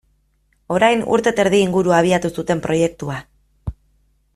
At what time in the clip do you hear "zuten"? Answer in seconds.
2.37-2.67